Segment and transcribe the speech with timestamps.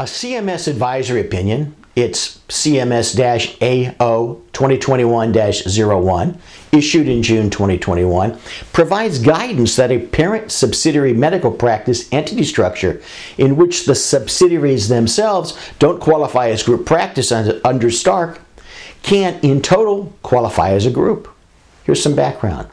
[0.00, 3.18] A CMS advisory opinion, it's CMS
[3.98, 6.38] AO 2021 01,
[6.70, 8.38] issued in June 2021,
[8.72, 13.02] provides guidance that a parent subsidiary medical practice entity structure
[13.38, 18.40] in which the subsidiaries themselves don't qualify as group practice under, Stark
[19.02, 21.28] can, in total, qualify as a group.
[21.82, 22.68] Here's some background.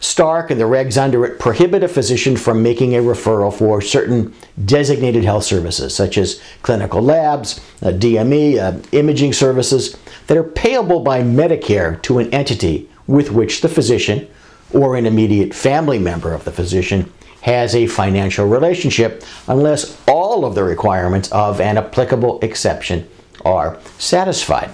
[0.00, 4.34] Stark and the regs under it prohibit a physician from making a referral for certain
[4.64, 9.96] designated health services, such as clinical labs, DME, uh, imaging services,
[10.26, 14.26] that are payable by Medicare to an entity with which the physician
[14.72, 20.54] or an immediate family member of the physician has a financial relationship unless all of
[20.54, 23.06] the requirements of an applicable exception
[23.44, 24.70] are satisfied.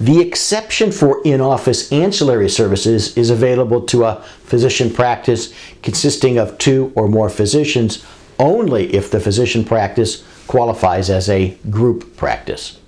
[0.00, 5.52] The exception for in office ancillary services is available to a physician practice
[5.82, 8.04] consisting of two or more physicians
[8.38, 12.78] only if the physician practice qualifies as a group practice.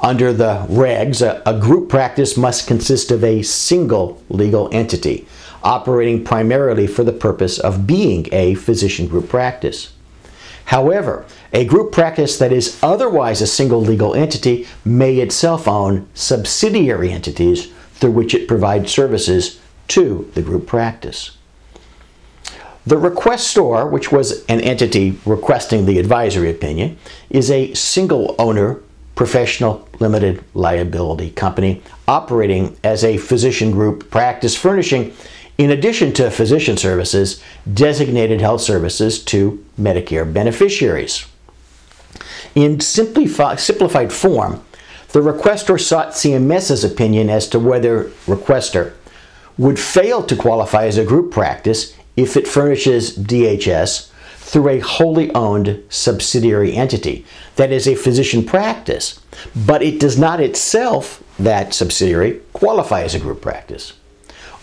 [0.00, 5.26] Under the regs, a, a, group practice must consist of a single legal entity
[5.62, 9.92] operating primarily for the purpose of being a physician group practice.
[10.66, 17.12] However, a group practice that is otherwise a single legal entity may itself own subsidiary
[17.12, 21.36] entities through which it provides services to the group practice.
[22.84, 26.98] The requestor, which was an entity requesting the advisory opinion,
[27.30, 28.80] is a single owner
[29.14, 35.12] professional limited liability company operating as a physician group practice furnishing
[35.58, 41.26] in addition to physician services, designated health services to Medicare beneficiaries.
[42.54, 44.62] In simplified form,
[45.12, 48.92] the requester sought CMS's opinion as to whether requester
[49.56, 55.32] would fail to qualify as a group practice if it furnishes DHS through a wholly
[55.34, 57.24] owned subsidiary entity
[57.56, 59.20] that is a physician practice,
[59.54, 63.94] but it does not itself, that subsidiary, qualify as a group practice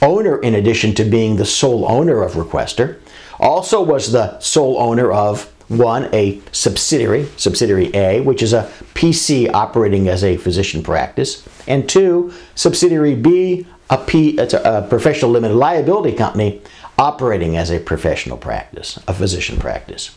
[0.03, 2.99] owner, in addition to being the sole owner of Requester,
[3.39, 9.51] also was the sole owner of one, a subsidiary, subsidiary A, which is a PC
[9.51, 16.61] operating as a physician practice, and two, subsidiary B, a, professional limited liability company
[16.97, 20.15] operating as a professional practice, a physician practice.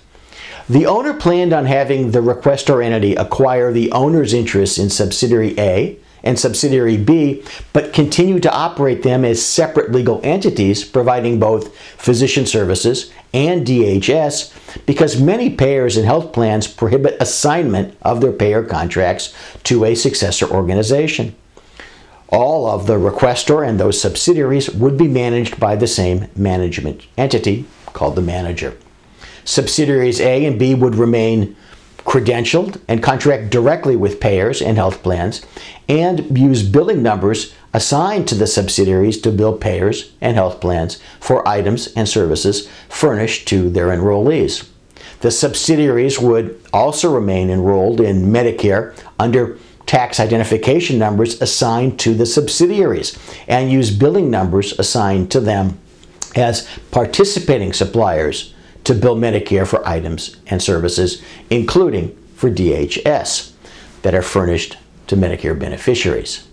[0.69, 5.99] The owner planned on having the requester entity acquire the owner's interest in subsidiary A
[6.27, 7.43] and subsidiary B,
[7.73, 14.53] but continue to operate them as separate legal entities providing both physician services and DHS
[14.87, 20.51] because many payers and health plans prohibit assignment of their payer contracts to a successor
[20.51, 21.35] organization.
[22.29, 27.67] All of the requestor and those subsidiaries would be managed by the same management entity
[27.93, 28.77] called the manager.
[29.45, 31.55] Subsidiaries A and B would remain
[32.06, 35.44] credentialed and contract directly with payers and health plans,
[35.89, 41.47] and use billing numbers assigned to the subsidiaries to bill payers and health plans for
[41.47, 44.69] items and services furnished to their enrollees.
[45.21, 52.27] The subsidiaries would also remain enrolled in Medicare under tax identification numbers assigned to the
[52.27, 53.19] subsidiaries
[53.49, 55.78] and use billing numbers assigned to them
[56.37, 58.55] as participating suppliers
[58.87, 61.21] to bill Medicare for items and services,
[61.51, 63.53] including for DHS,
[64.03, 66.47] that are furnished to Medicare beneficiaries.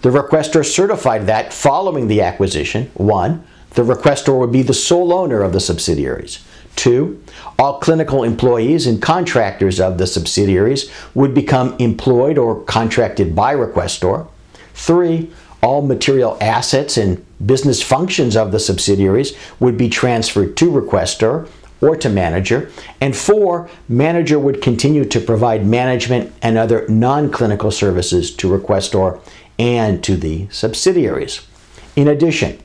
[0.00, 3.44] The requester certified that following the acquisition, 1.
[3.72, 6.42] The requester would be the sole owner of the subsidiaries.
[6.76, 7.22] 2.
[7.58, 14.26] All clinical employees and contractors of the subsidiaries would become employed or contracted by requester.
[14.72, 15.30] 3.
[15.62, 21.48] All material assets and business functions of the subsidiaries would be transferred to requester
[21.80, 22.70] or to manager.
[23.00, 29.20] And four, manager would continue to provide management and other non clinical services to requestor
[29.58, 31.46] and to the subsidiaries.
[31.96, 32.58] In addition,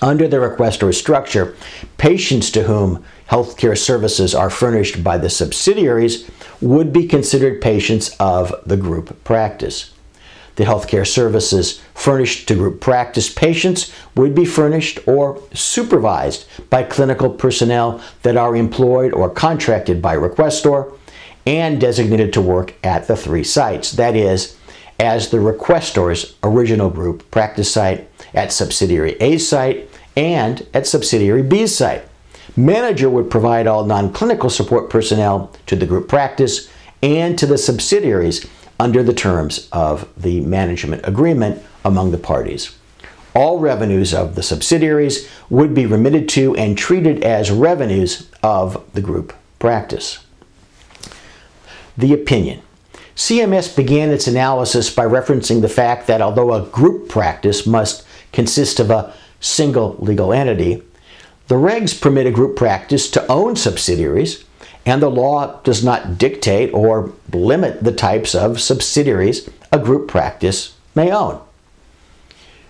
[0.00, 1.56] under the requestor structure,
[1.96, 6.30] patients to whom healthcare services are furnished by the subsidiaries
[6.60, 9.92] would be considered patients of the group practice.
[10.58, 17.30] The healthcare services furnished to group practice patients would be furnished or supervised by clinical
[17.30, 20.92] personnel that are employed or contracted by requestor
[21.46, 23.92] and designated to work at the three sites.
[23.92, 24.56] That is,
[24.98, 31.68] as the requestor's original group practice site, at subsidiary A site, and at subsidiary B
[31.68, 32.02] site.
[32.56, 36.68] Manager would provide all non clinical support personnel to the group practice
[37.00, 38.44] and to the subsidiaries
[38.78, 42.76] under the terms of the management agreement among the parties.
[43.34, 49.00] All revenues of the subsidiaries would be remitted to and treated as revenues of the
[49.00, 50.24] group practice.
[51.96, 52.62] The opinion.
[53.16, 58.78] CMS began its analysis by referencing the fact that although a group practice must consist
[58.78, 60.82] of a single legal entity,
[61.48, 64.44] the regs permit a group practice to own subsidiaries,
[64.88, 70.74] and the law does not dictate or limit the types of subsidiaries a group practice
[70.94, 71.38] may own.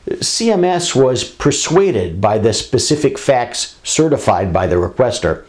[0.08, 5.44] CMS was persuaded by the specific facts certified by the requester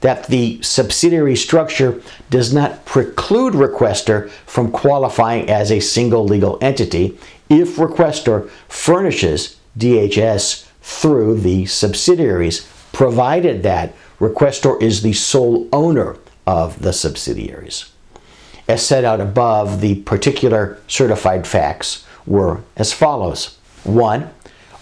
[0.00, 2.00] that the subsidiary structure
[2.30, 7.18] does not preclude requester from qualifying as a single legal entity
[7.50, 13.94] if requester furnishes DHS through the subsidiaries, provided that
[14.28, 16.16] requestor is the sole owner
[16.46, 17.90] of the subsidiaries.
[18.66, 23.58] As set out above, the particular certified facts were as follows.
[23.84, 24.30] 1.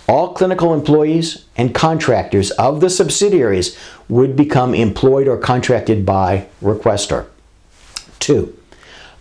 [0.09, 3.77] All clinical employees and contractors of the subsidiaries
[4.09, 7.27] would become employed or contracted by requester.
[8.21, 8.57] 2.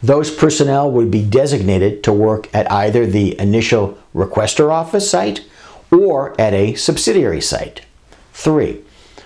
[0.03, 5.45] Those personnel would be designated to work at either the initial requester office site
[5.91, 7.81] or at a subsidiary site.
[8.33, 8.81] 3.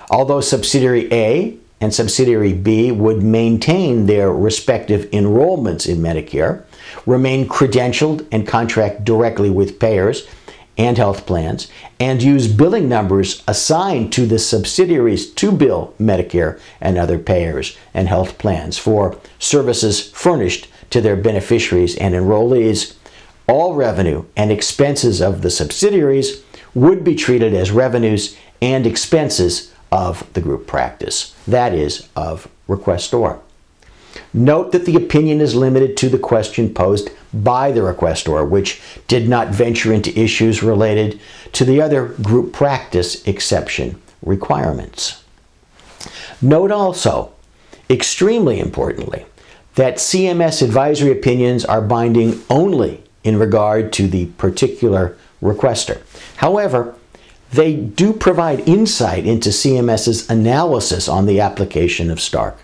[0.09, 6.63] Although subsidiary A and subsidiary B would maintain their respective enrollments in Medicare,
[7.05, 10.27] remain credentialed and contract directly with payers
[10.77, 11.67] and health plans,
[11.99, 18.09] and use billing numbers assigned to the subsidiaries to bill Medicare and other payers and
[18.09, 22.95] health plans for services furnished to their beneficiaries and enrollees.
[23.47, 26.43] All revenue and expenses of the subsidiaries
[26.73, 33.39] would be treated as revenues and expenses of the group practice, that is, of requestor.
[34.33, 39.29] Note that the opinion is limited to the question posed by the requestor, which did
[39.29, 41.17] not venture into issues related
[41.53, 45.23] to the other group practice exception requirements.
[46.41, 47.31] Note also,
[47.89, 49.25] extremely importantly,
[49.75, 56.01] that CMS advisory opinions are binding only in regard to the particular requester.
[56.37, 56.95] However,
[57.51, 62.57] they do provide insight into CMS's analysis on the application of Stark.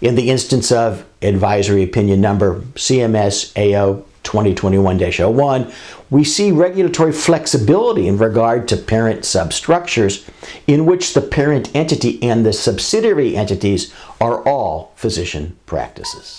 [0.00, 5.72] In the instance of advisory opinion number CMS AO 2021-01,
[6.10, 10.28] we see regulatory flexibility in regard to parent substructures
[10.66, 16.38] in which the parent entity and the subsidiary entities are all physician practices.